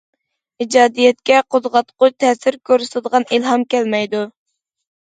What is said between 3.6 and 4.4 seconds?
كەلمەيدۇ.